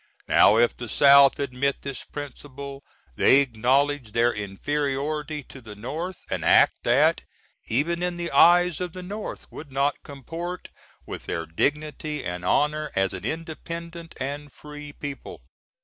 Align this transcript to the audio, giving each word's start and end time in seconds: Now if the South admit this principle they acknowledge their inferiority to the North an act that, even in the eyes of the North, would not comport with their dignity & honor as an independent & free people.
Now 0.27 0.57
if 0.57 0.75
the 0.75 0.89
South 0.89 1.37
admit 1.39 1.83
this 1.83 2.03
principle 2.03 2.81
they 3.17 3.39
acknowledge 3.41 4.13
their 4.13 4.33
inferiority 4.33 5.43
to 5.43 5.61
the 5.61 5.75
North 5.75 6.23
an 6.31 6.43
act 6.43 6.83
that, 6.85 7.21
even 7.65 8.01
in 8.01 8.17
the 8.17 8.31
eyes 8.31 8.81
of 8.81 8.93
the 8.93 9.03
North, 9.03 9.45
would 9.51 9.71
not 9.71 10.01
comport 10.01 10.69
with 11.05 11.27
their 11.27 11.45
dignity 11.45 12.25
& 12.27 12.27
honor 12.27 12.89
as 12.95 13.13
an 13.13 13.23
independent 13.25 14.15
& 14.51 14.51
free 14.51 14.91
people. 14.91 15.43